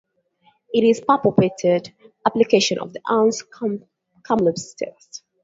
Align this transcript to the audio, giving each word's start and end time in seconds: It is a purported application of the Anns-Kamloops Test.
It 0.73 0.83
is 0.83 0.97
a 1.07 1.17
purported 1.19 1.93
application 2.25 2.79
of 2.79 2.91
the 2.91 3.01
Anns-Kamloops 3.07 4.73
Test. 4.73 5.23